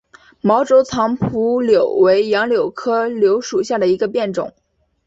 [0.41, 4.51] 毛轴藏匐柳为杨柳科柳属下的一个变种。